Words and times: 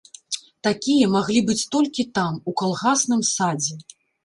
Такія 0.67 1.09
маглі 1.15 1.43
быць 1.51 1.67
толькі 1.77 2.07
там, 2.17 2.41
у 2.51 2.57
калгасным 2.65 3.21
садзе! 3.35 3.81